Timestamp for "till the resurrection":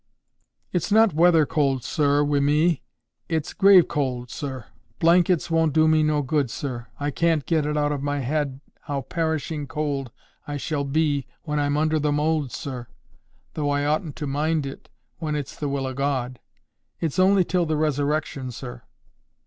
17.45-18.49